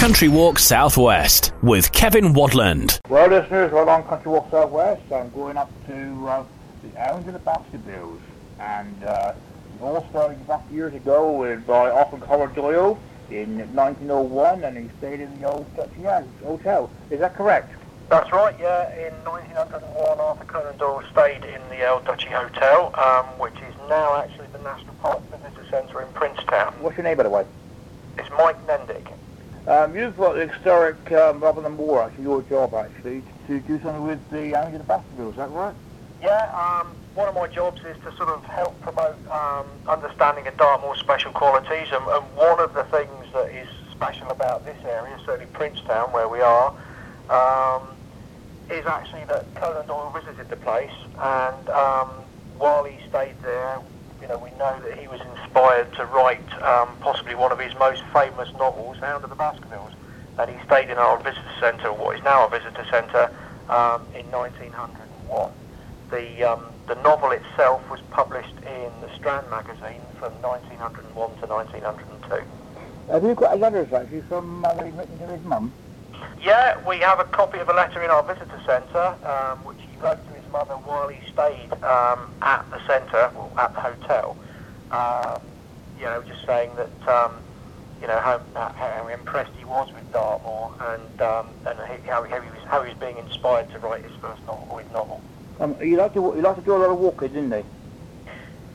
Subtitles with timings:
[0.00, 2.98] Country Walk Southwest with Kevin Wadland.
[3.10, 5.02] Well, listeners, we're on Country Walk Southwest.
[5.12, 6.44] I'm going up to uh,
[6.82, 8.18] the Hounds of the Baskervilles.
[8.58, 9.34] And uh,
[9.76, 12.98] it all started back years ago with by Arthur Howard Doyle
[13.30, 16.00] in 1901, and he stayed in the old Duchy
[16.44, 16.90] Hotel.
[17.10, 17.70] Is that correct?
[18.08, 18.90] That's right, yeah.
[18.94, 24.16] In 1901, Arthur Conan Doyle stayed in the Old Duchy Hotel, um, which is now
[24.16, 26.72] actually the National Park Visitor Centre in Princetown.
[26.80, 27.44] What's your name, by the way?
[28.16, 29.09] It's Mike Nendick.
[29.70, 33.80] Um, you've got the historic um, rather than more, actually, your job, actually, to do
[33.80, 35.30] something with the the Baskervilles.
[35.30, 35.76] Is that right?
[36.20, 40.56] Yeah, um, one of my jobs is to sort of help promote um, understanding of
[40.56, 45.16] Dartmoor's special qualities, and, and one of the things that is special about this area,
[45.24, 46.74] certainly Princetown, where we are,
[47.30, 47.86] um,
[48.70, 52.08] is actually that Conan Doyle visited the place, and um,
[52.58, 53.78] while he stayed there,
[54.19, 57.74] you know, we know that he was inspired to write um, possibly one of his
[57.78, 59.92] most famous novels, Hound of the Baskervilles,
[60.38, 63.30] and he stayed in our visitor centre, what is now our visitor centre,
[63.68, 65.52] um, in 1901.
[66.10, 72.42] The um, the novel itself was published in the Strand magazine from 1901 to 1902.
[73.12, 75.72] Have you got a letter actually, from uh, written to his mum?
[76.42, 79.96] Yeah, we have a copy of a letter in our visitor centre, um, which he
[79.98, 84.36] wrote to his mother while he stayed um, at the centre, well, at the hotel.
[84.90, 85.40] Um,
[85.98, 87.32] you know, just saying that, um,
[88.00, 92.42] you know, how, how impressed he was with Dartmoor and, um, and how, he, how,
[92.42, 95.20] he was, how he was being inspired to write his first novel, his novel.
[95.60, 97.62] Um, he liked to he liked to do a lot of walking, didn't he?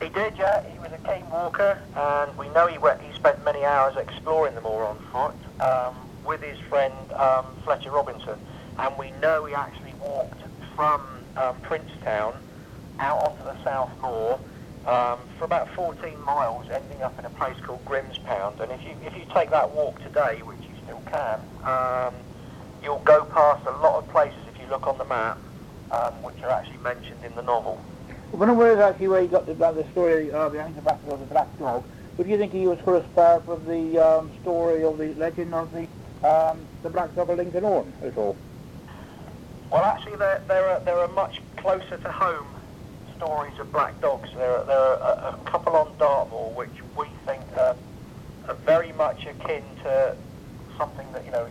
[0.04, 0.62] He did, yeah.
[0.70, 4.54] He was a keen walker, and we know he went, he spent many hours exploring
[4.54, 8.38] the moor on foot um, with his friend um, Fletcher Robinson,
[8.78, 10.40] and we know he actually walked
[10.76, 11.00] from
[11.36, 12.34] um, Princetown
[12.98, 14.40] out onto the South Moor
[14.86, 18.60] um, for about 14 miles, ending up in a place called Grimspound.
[18.60, 22.14] And if you if you take that walk today, which you still can, um,
[22.82, 25.38] you'll go past a lot of places if you look on the map
[25.90, 27.80] um, which are actually mentioned in the novel.
[28.32, 31.26] When was actually where you got the, the story of the Hounds of of the
[31.26, 31.84] Black Dog,
[32.16, 35.86] do you think he was sort of the um, story of the legend of the
[36.26, 38.36] um, the Black Dog of Lincoln Horn at all?
[39.70, 42.46] Well, actually, there, there, are, there are much closer to home
[43.16, 44.28] stories of black dogs.
[44.34, 47.76] There are, there are a, a couple on Dartmoor which we think are,
[48.48, 50.16] are very much akin to
[50.76, 51.48] something that you know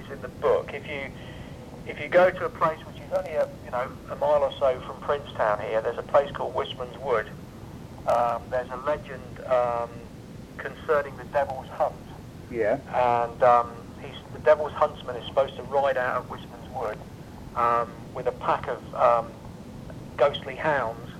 [0.00, 0.72] is in the book.
[0.72, 1.10] If you
[1.86, 4.52] if you go to a place which is only a you know a mile or
[4.58, 7.28] so from Princetown here, there's a place called Wistman's Wood.
[8.06, 9.90] Um, there's a legend um,
[10.56, 11.94] concerning the Devil's Hunt.
[12.50, 12.78] Yeah.
[12.94, 16.96] And um, he's, the Devil's Huntsman is supposed to ride out of Wistman's Wood
[17.58, 19.26] um, with a pack of um,
[20.16, 21.10] ghostly hounds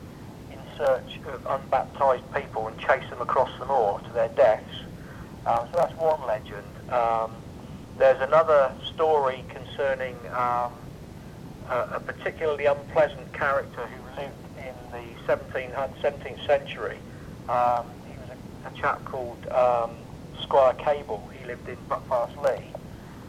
[0.53, 4.65] in search of unbaptized people and chase them across the moor to their deaths.
[5.45, 6.67] Uh, so that's one legend.
[6.91, 7.33] Um,
[7.99, 10.73] there's another story concerning um,
[11.69, 16.99] a, a, particularly unpleasant character who lived in the 17th, 17th century.
[17.49, 19.91] Um, he was a, a chap called um,
[20.41, 21.29] Squire Cabell.
[21.41, 22.63] He lived in Buckfastleigh.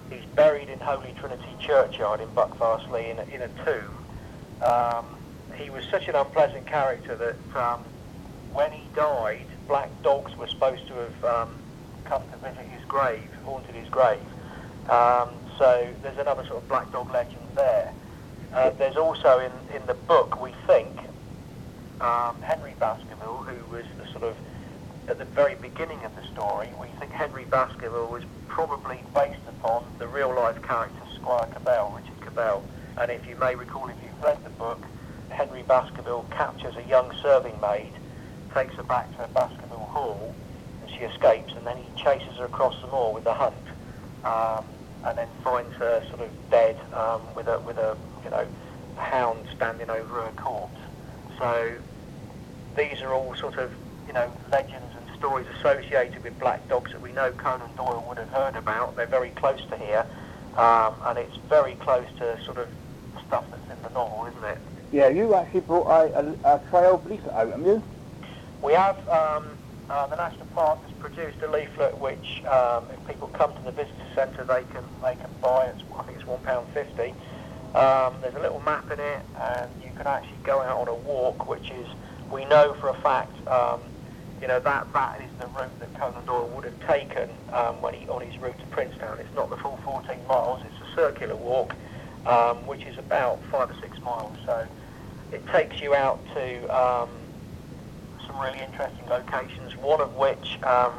[0.10, 4.64] He's buried in Holy Trinity Churchyard in Buckfastleigh in a, in a tomb.
[4.64, 5.06] Um,
[5.56, 7.84] he was such an unpleasant character that um,
[8.52, 11.56] when he died, black dogs were supposed to have um,
[12.06, 14.20] come to visit his grave, haunted his grave.
[14.90, 17.94] Um, so there's another sort of black dog legend there.
[18.54, 20.98] Uh, there's also in, in the book, we think,
[22.02, 24.36] um, Henry Baskerville, who was the sort of
[25.10, 29.84] at the very beginning of the story, we think Henry Baskerville was probably based upon
[29.98, 32.64] the real life character Squire Cabell, Richard Cabell.
[32.98, 34.84] And if you may recall, if you've read the book,
[35.30, 37.92] Henry Baskerville captures a young serving maid,
[38.54, 40.36] takes her back to Baskerville Hall,
[40.82, 43.56] and she escapes, and then he chases her across the moor with a hunt.
[44.24, 44.66] Um,
[45.06, 48.46] and then finds her sort of dead um, with a with a you know
[48.98, 50.78] hound standing over her corpse.
[51.38, 51.72] So
[52.76, 53.72] these are all sort of
[54.08, 58.30] you know legends stories associated with black dogs that we know Conan Doyle would have
[58.30, 58.96] heard about.
[58.96, 60.06] They're very close to here,
[60.58, 62.68] um, and it's very close to sort of
[63.28, 64.58] stuff that's in the novel, isn't it?
[64.92, 67.84] Yeah, you actually brought a, a, a trail leaflet out, haven't you?
[68.64, 68.98] We have.
[69.08, 69.46] Um,
[69.90, 73.72] uh, the National Park has produced a leaflet which, um, if people come to the
[73.72, 75.66] visitor centre, they can they can buy.
[75.66, 77.14] It's, I think it's one pound fifty.
[77.74, 80.94] Um, there's a little map in it, and you can actually go out on a
[80.94, 81.88] walk, which is
[82.32, 83.48] we know for a fact.
[83.48, 83.80] Um,
[84.42, 87.94] you know that that is the route that Conan Doyle would have taken um, when
[87.94, 89.18] he on his route to Princetown.
[89.20, 91.76] It's not the full 14 miles; it's a circular walk,
[92.26, 94.36] um, which is about five or six miles.
[94.46, 94.66] So
[95.32, 96.46] it takes you out to
[96.76, 97.10] um,
[98.26, 100.94] some really interesting locations, one of which um,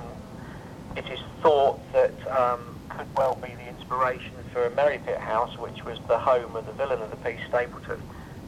[0.96, 2.60] it is thought that um,
[2.90, 6.72] could well be the inspiration for a Merripit House, which was the home of the
[6.72, 7.98] villain of the piece, Stapleton.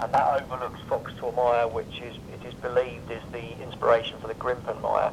[0.02, 4.34] And that overlooks Foxtor Mire, which is it is believed is the inspiration for the
[4.34, 5.12] Grimpen Mire.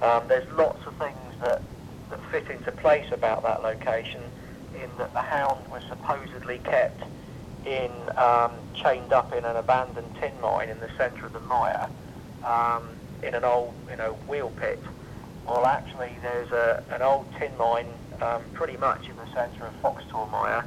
[0.00, 1.60] Um, there's lots of things that,
[2.10, 4.22] that fit into place about that location
[4.80, 7.02] in that the hound was supposedly kept
[7.66, 11.88] in um, chained up in an abandoned tin mine in the centre of the mire
[12.44, 12.84] um,
[13.24, 14.78] in an old you know wheel pit.
[15.48, 17.88] Well, actually, there's a, an old tin mine
[18.22, 20.64] um, pretty much in the centre of Foxtor Mire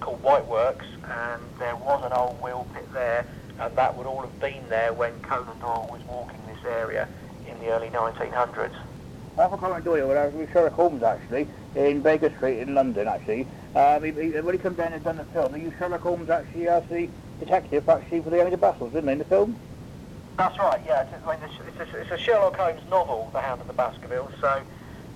[0.00, 3.26] called Whiteworks, and there was an old wheel pit there,
[3.60, 7.08] and that would all have been there when Conan Doyle was walking this area
[7.46, 8.74] in the early 1900s.
[9.38, 13.06] Arthur Conan Doyle, when I was with Sherlock Holmes actually, in Baker Street in London
[13.06, 16.00] actually, um, he, he, when he come down and done the film, they used Sherlock
[16.00, 17.08] Holmes actually as the
[17.38, 19.56] detective actually for the Hound of Baskervilles, didn't they, in the film?
[20.36, 21.02] That's right, yeah.
[21.02, 24.32] It's, I mean, it's, a, it's a Sherlock Holmes novel, The Hound of the Baskervilles,
[24.40, 24.62] so,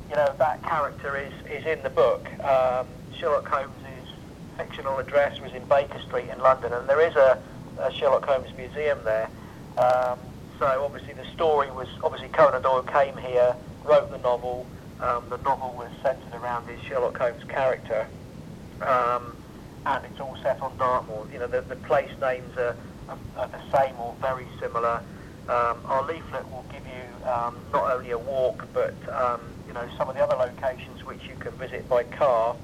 [0.08, 2.26] you know, that character is, is in the book.
[2.44, 2.86] Um,
[3.16, 3.83] Sherlock Holmes'
[4.56, 7.38] fictional address was in Baker Street in London, and there is a,
[7.78, 9.28] a Sherlock Holmes museum there.
[9.78, 10.18] Um,
[10.58, 13.54] so obviously the story was, obviously Conan Doyle came here,
[13.84, 14.66] wrote the novel,
[15.00, 18.06] um, the novel was centred around his Sherlock Holmes character,
[18.80, 19.36] um,
[19.86, 21.26] and it's all set on Dartmoor.
[21.32, 22.76] You know, the, the place names are,
[23.08, 25.02] are, are the same or very similar.
[25.48, 29.86] Um, our leaflet will give you um, not only a walk, but um, you know
[29.98, 32.54] some of the other locations which you can visit by car,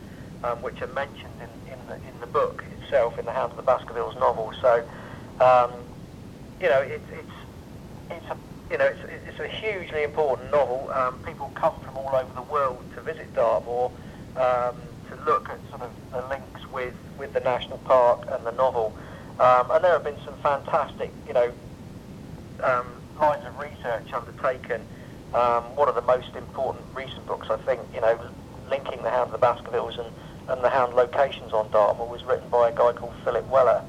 [0.63, 1.49] which are mentioned in,
[1.93, 4.51] in the book itself, in the Hound of the Baskervilles novel.
[4.61, 4.83] So,
[5.41, 5.71] um,
[6.61, 7.37] you know, it, it's
[8.11, 8.37] it's a
[8.71, 10.91] you know it's, it's a hugely important novel.
[10.95, 13.91] Um, people come from all over the world to visit Dartmoor
[14.37, 14.77] um,
[15.11, 18.97] to look at sort of the links with with the national park and the novel.
[19.41, 21.49] Um, and there have been some fantastic, you know,
[22.63, 22.85] um,
[23.21, 24.85] lines of research undertaken.
[25.33, 28.19] Um, one of the most important recent books, I think, you know,
[28.69, 30.13] linking the Hound of the Baskervilles and,
[30.49, 33.83] and the Hound locations on Dartmoor was written by a guy called Philip Weller.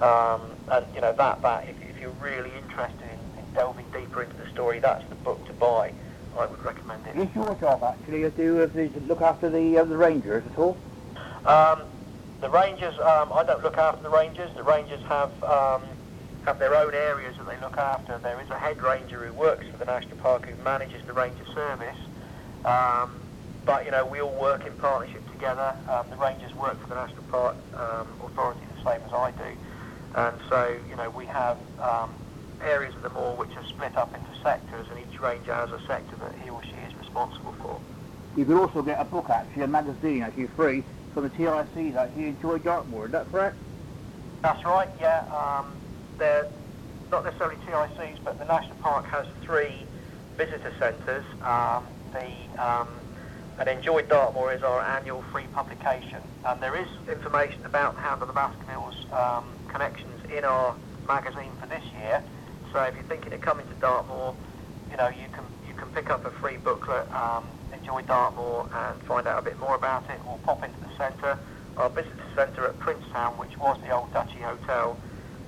[0.00, 0.40] Um,
[0.70, 4.36] and, you know, that, that if, if you're really interested in, in delving deeper into
[4.36, 5.92] the story, that's the book to buy.
[6.38, 7.16] I would recommend it.
[7.16, 10.58] It's your job actually to do with the, look after the uh, the Rangers at
[10.58, 10.76] all.
[11.46, 11.80] Um,
[12.42, 14.50] the Rangers, um, I don't look after the Rangers.
[14.54, 15.82] The Rangers have um,
[16.44, 18.18] have their own areas that they look after.
[18.18, 21.44] There is a head ranger who works for the National Park who manages the ranger
[21.54, 21.96] service.
[22.64, 23.20] Um,
[23.64, 25.76] but you know, we all work in partnership together.
[25.92, 29.50] Um, the Rangers work for the National Park um, Authority the same as I do,
[30.16, 32.10] and so you know we have um,
[32.64, 35.80] areas of the moor which are split up into sectors, and each ranger has a
[35.86, 37.80] sector that he or she is responsible for.
[38.34, 42.28] You could also get a book actually, a magazine actually free from the TICs actually
[42.28, 43.06] enjoy Dartmoor.
[43.06, 43.56] Is that correct?
[44.42, 44.88] That's right.
[45.00, 45.24] Yeah.
[45.32, 45.66] Um,
[46.18, 46.44] they're
[47.10, 49.84] not necessarily TICs, but the national park has three
[50.36, 51.24] visitor centres.
[51.42, 52.28] Um, the
[52.62, 52.88] um,
[53.58, 58.20] and Enjoy Dartmoor is our annual free publication, and there is information about the Hound
[58.20, 60.74] of the Baskervilles um, connections in our
[61.08, 62.22] magazine for this year.
[62.72, 64.34] So if you're thinking of coming to Dartmoor,
[64.90, 69.02] you know you can you can pick up a free booklet, um, Enjoy Dartmoor, and
[69.02, 71.38] find out a bit more about it, or pop into the centre.
[71.78, 74.98] Our visitor centre at Princetown, which was the old Duchy Hotel,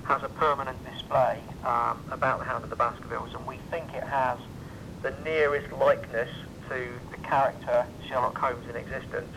[0.03, 4.03] has a permanent display um, about the Hound of the Baskervilles, and we think it
[4.03, 4.39] has
[5.01, 6.29] the nearest likeness
[6.69, 9.27] to the character Sherlock Holmes in existence.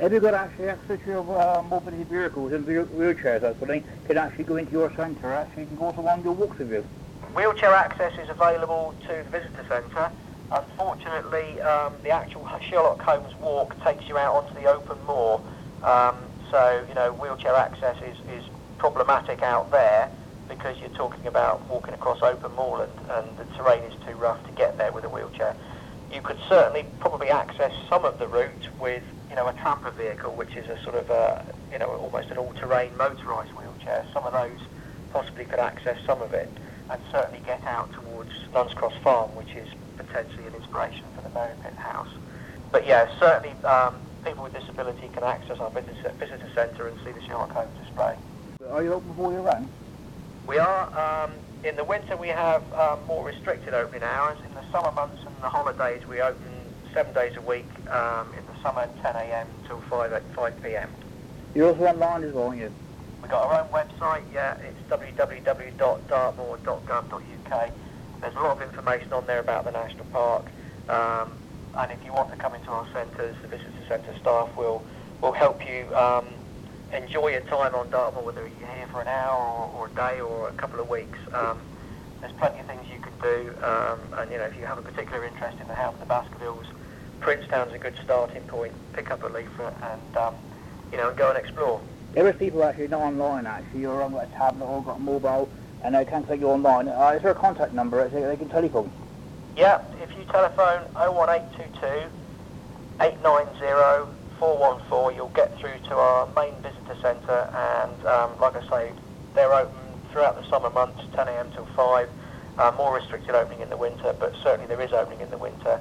[0.00, 3.68] Have you got actually access to your uh, mobility vehicles and wheelchairs, that sort of
[3.68, 6.34] thing, can actually go into your centre, actually you can go to one of your
[6.34, 6.82] walks with you?
[7.34, 10.10] Wheelchair access is available to the visitor centre.
[10.52, 15.40] Unfortunately, um, the actual Sherlock Holmes walk takes you out onto the open moor,
[15.82, 16.14] um,
[16.50, 18.44] so you know wheelchair access is, is
[18.78, 20.10] problematic out there
[20.48, 24.52] because you're talking about walking across open moorland and the terrain is too rough to
[24.52, 25.56] get there with a wheelchair.
[26.12, 30.32] You could certainly probably access some of the route with you know a tramper vehicle,
[30.34, 34.04] which is a sort of a, you know almost an all-terrain motorised wheelchair.
[34.12, 34.58] Some of those
[35.12, 36.50] possibly could access some of it
[36.90, 41.28] and certainly get out towards Nuns Cross Farm, which is potentially an inspiration for the
[41.30, 42.08] Merripit House.
[42.70, 43.94] But yeah, certainly um,
[44.24, 48.14] people with disability can access our visitor, visitor centre and see the Sherlock Holmes display.
[48.70, 49.68] Are you open before you run?
[50.46, 51.30] We are, um,
[51.64, 54.38] in the winter we have um, more restricted opening hours.
[54.48, 56.52] In the summer months and the holidays we open
[56.92, 57.68] seven days a week.
[57.90, 60.88] Um, in the summer 10am till 5, 5pm.
[61.54, 62.72] You're also online as well, aren't you?
[63.22, 67.70] We've got our own website, yeah, it's www.dartmoor.gov.uk.
[68.20, 70.46] There's a lot of information on there about the national park.
[70.88, 71.32] Um,
[71.76, 74.84] and if you want to come into our centres, the visitor centre staff will,
[75.20, 76.24] will help you um,
[76.92, 80.20] enjoy your time on Dartmoor, whether you're here for an hour or, or a day
[80.20, 81.18] or a couple of weeks.
[81.32, 81.58] Um,
[82.20, 84.82] there's plenty of things you can do, um, and you know if you have a
[84.82, 86.66] particular interest in the Hound of the Baskervilles,
[87.20, 88.72] Princetown's a good starting point.
[88.92, 90.34] Pick up a leaflet and um,
[90.90, 91.80] you know and go and explore.
[92.14, 95.48] There is people actually not online actually, you're on a tablet or got a mobile
[95.82, 96.88] and they can't take you online.
[96.88, 98.90] Uh, is there a contact number they, they can telephone?
[99.56, 102.08] Yeah, if you telephone 01822
[102.98, 108.92] 890 414, you'll get through to our main visitor centre and um, like I say,
[109.34, 109.74] they're open
[110.12, 112.08] throughout the summer months, 10am till 5.
[112.58, 115.78] Uh, more restricted opening in the winter, but certainly there is opening in the winter.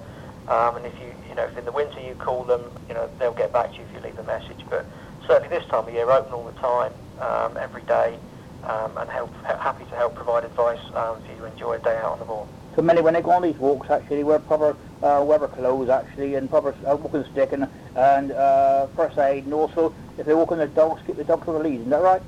[0.49, 3.09] Um, and if you, you know, if in the winter you call them, you know,
[3.17, 4.59] they'll get back to you if you leave a message.
[4.69, 4.85] But
[5.25, 8.17] certainly this time of year, open all the time, um, every day,
[8.63, 12.13] um, and help, happy to help provide advice um, for you enjoy a day out
[12.13, 12.47] on the moor.
[12.75, 16.35] So many, when they go on these walks, actually, wear proper uh, weather clothes, actually,
[16.35, 18.87] and proper uh, walking stick and, and uh,
[19.19, 21.81] aid, and also, if they're walking the dogs, keep the dogs on the lead.
[21.81, 22.21] Is that right?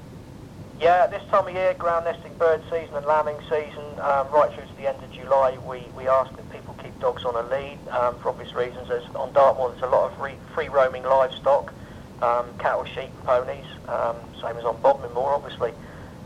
[0.80, 4.66] Yeah, this time of year, ground nesting bird season and lambing season, um, right through
[4.66, 7.80] to the end of July, we, we ask that people keep dogs on a lead
[7.90, 8.88] um, for obvious reasons.
[8.88, 11.74] There's, on Dartmoor, there's a lot of free, free roaming livestock,
[12.22, 15.72] um, cattle, sheep, ponies, um, same as on Bodmin Moor, obviously.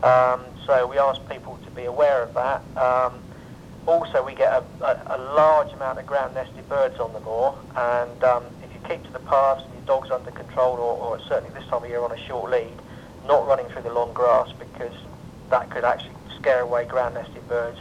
[0.02, 2.62] Um, so we ask people to be aware of that.
[2.76, 3.14] Um,
[3.86, 7.56] also, we get a, a, a, large amount of ground nested birds on the moor,
[7.74, 8.22] and
[8.88, 11.88] keep to the paths and your dog's under control, or, or certainly this time of
[11.88, 12.72] year on a short lead,
[13.26, 14.94] not running through the long grass because
[15.50, 17.78] that could actually scare away ground nesting birds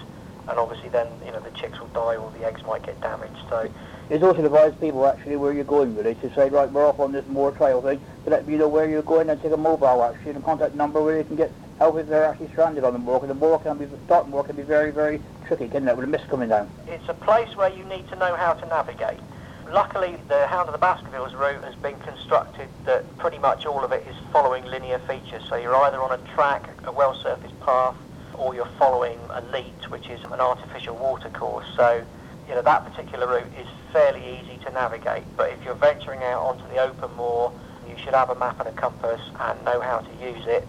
[0.48, 3.38] and obviously then you know the chicks will die or the eggs might get damaged.
[3.50, 3.70] So
[4.10, 7.00] it's also to advise people actually where you're going really to say right we're off
[7.00, 9.58] on this moor trail thing to let you know where you're going and take a
[9.58, 12.84] mobile actually and a contact number where you can get help if they're actually stranded
[12.84, 15.68] on the moor because the moor can be the moor can be very very tricky
[15.68, 16.70] can it with a mist coming down?
[16.88, 19.20] It's a place where you need to know how to navigate
[19.72, 23.92] luckily, the Hound of the Baskervilles route has been constructed that pretty much all of
[23.92, 25.44] it is following linear features.
[25.50, 27.96] So you're either on a track, a well-surfaced path,
[28.34, 31.66] or you're following a leat, which is an artificial watercourse.
[31.76, 32.04] So,
[32.48, 35.24] you know, that particular route is fairly easy to navigate.
[35.38, 37.52] But if you're venturing out onto the open moor,
[37.88, 40.68] you should have a map and a compass and know how to use it.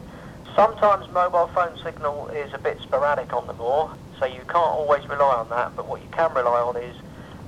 [0.54, 5.08] Sometimes mobile phone signal is a bit sporadic on the moor, so you can't always
[5.08, 5.74] rely on that.
[5.74, 6.94] But what you can rely on is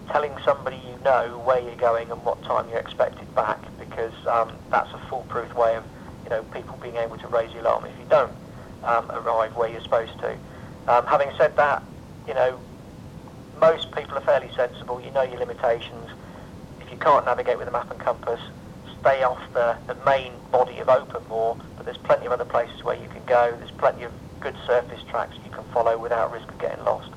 [0.08, 4.50] telling somebody you know where you're going and what time you're expected back because um,
[4.70, 5.84] that's a foolproof way of
[6.24, 8.32] you know people being able to raise the alarm if you don't
[8.84, 10.36] um, arrive where you're supposed to.
[10.88, 11.82] Um, having said that,
[12.28, 12.58] you know
[13.60, 15.00] most people are fairly sensible.
[15.00, 16.10] You know your limitations.
[16.80, 18.40] If you can't navigate with a map and compass,
[19.00, 21.56] stay off the, the main body of open moor.
[21.76, 23.54] But there's plenty of other places where you can go.
[23.58, 27.13] There's plenty of good surface tracks you can follow without risk of getting lost.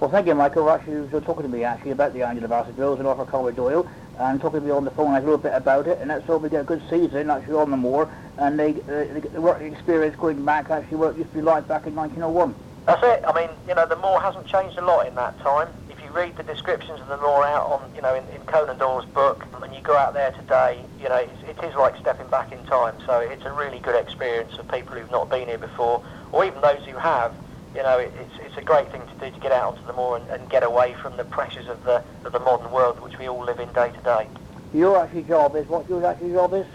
[0.00, 0.70] Well, thank you, Michael.
[0.70, 3.86] Actually, were talking to me actually about the Angela Bassett drills and Arthur Cower Doyle,
[4.18, 6.38] and talking to me on the phone a little bit about it, and that's all
[6.38, 10.16] we get a good season actually on the moor, and they, uh, the work experience
[10.16, 12.54] going back actually what it used to be like back in 1901.
[12.86, 13.24] That's it.
[13.28, 15.68] I mean, you know, the moor hasn't changed a lot in that time.
[15.90, 18.78] If you read the descriptions of the moor out on, you know, in, in Conan
[18.78, 22.28] Doyle's book, and you go out there today, you know, it's, it is like stepping
[22.28, 22.94] back in time.
[23.04, 26.02] So it's a really good experience for people who've not been here before,
[26.32, 27.34] or even those who have
[27.74, 29.92] you know, it, it's, it's a great thing to do to get out onto the
[29.92, 33.18] moor and, and get away from the pressures of the, of the modern world which
[33.18, 34.28] we all live in day to day.
[34.72, 36.66] Your actual job is, what your actual job is?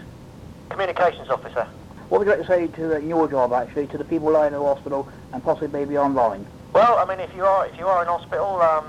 [0.70, 1.66] Communications officer.
[2.08, 4.52] What would you like to say to uh, your job actually, to the people lying
[4.52, 6.46] in the hospital and possibly maybe online?
[6.72, 8.84] Well, I mean, if you are if you are in hospital, um,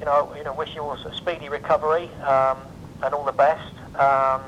[0.00, 2.58] you know, you know, wish you all a speedy recovery um,
[3.02, 3.72] and all the best.
[3.96, 4.42] Um,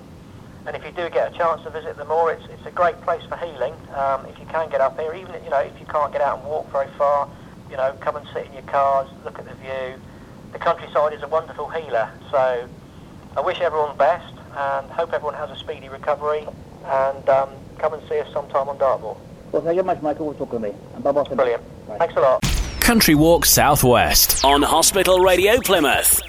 [0.66, 3.00] and if you do get a chance to visit the moor, it's, it's a great
[3.02, 3.74] place for healing.
[3.94, 6.38] Um, if you can get up here, even you know if you can't get out
[6.38, 7.28] and walk very far,
[7.70, 10.00] you know, come and sit in your cars, look at the view.
[10.52, 12.10] The countryside is a wonderful healer.
[12.30, 12.68] So
[13.36, 16.46] I wish everyone the best and hope everyone has a speedy recovery.
[16.84, 19.16] And um, come and see us sometime on Dartmoor.
[19.52, 20.74] Well, thank you very much, Michael, for talking to me.
[20.94, 21.24] And bye-bye.
[21.34, 21.62] Brilliant.
[21.88, 21.98] Bye.
[21.98, 22.42] Thanks a lot.
[22.80, 26.20] Country Walk Southwest on Hospital Radio Plymouth.